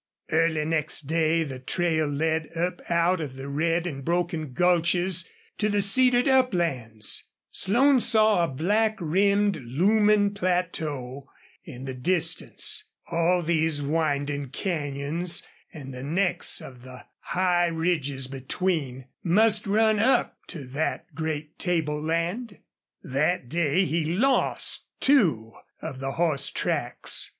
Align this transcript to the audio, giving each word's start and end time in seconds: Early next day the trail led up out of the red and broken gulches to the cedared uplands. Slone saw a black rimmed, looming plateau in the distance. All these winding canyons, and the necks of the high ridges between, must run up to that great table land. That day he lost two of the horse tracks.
Early 0.31 0.65
next 0.65 1.01
day 1.01 1.43
the 1.43 1.59
trail 1.59 2.07
led 2.07 2.57
up 2.57 2.81
out 2.89 3.21
of 3.21 3.35
the 3.35 3.47
red 3.47 3.85
and 3.85 4.03
broken 4.03 4.51
gulches 4.51 5.29
to 5.59 5.69
the 5.69 5.79
cedared 5.83 6.27
uplands. 6.27 7.29
Slone 7.51 7.99
saw 7.99 8.43
a 8.43 8.47
black 8.47 8.97
rimmed, 8.99 9.57
looming 9.57 10.33
plateau 10.33 11.29
in 11.63 11.85
the 11.85 11.93
distance. 11.93 12.85
All 13.11 13.43
these 13.43 13.83
winding 13.83 14.49
canyons, 14.49 15.45
and 15.71 15.93
the 15.93 16.01
necks 16.01 16.61
of 16.61 16.81
the 16.81 17.05
high 17.19 17.67
ridges 17.67 18.25
between, 18.27 19.05
must 19.23 19.67
run 19.67 19.99
up 19.99 20.35
to 20.47 20.65
that 20.69 21.13
great 21.13 21.59
table 21.59 22.01
land. 22.01 22.57
That 23.03 23.49
day 23.49 23.85
he 23.85 24.03
lost 24.15 24.87
two 24.99 25.53
of 25.79 25.99
the 25.99 26.13
horse 26.13 26.49
tracks. 26.49 27.29